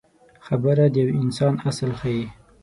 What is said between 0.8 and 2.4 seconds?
د یو انسان اصل ښيي.